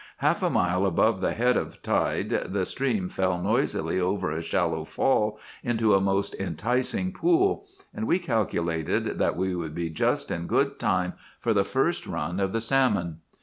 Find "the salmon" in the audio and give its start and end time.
12.51-13.19